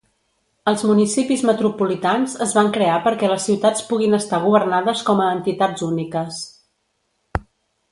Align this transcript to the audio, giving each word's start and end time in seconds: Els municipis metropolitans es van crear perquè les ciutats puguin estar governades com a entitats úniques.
Els 0.69 0.83
municipis 0.91 1.43
metropolitans 1.49 2.33
es 2.45 2.55
van 2.59 2.71
crear 2.79 2.95
perquè 3.09 3.29
les 3.33 3.45
ciutats 3.51 3.85
puguin 3.91 4.19
estar 4.21 4.41
governades 4.49 5.05
com 5.11 5.23
a 5.25 5.31
entitats 5.37 5.87
úniques. 5.93 6.43